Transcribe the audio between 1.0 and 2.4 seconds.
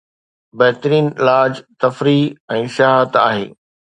علاج تفريح